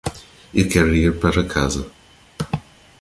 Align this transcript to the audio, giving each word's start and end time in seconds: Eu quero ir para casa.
Eu 0.51 0.67
quero 0.67 0.95
ir 0.95 1.19
para 1.19 1.43
casa. 1.47 1.85